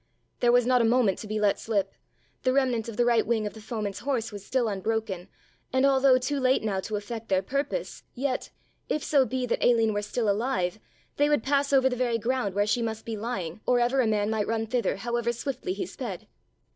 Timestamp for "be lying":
13.05-13.61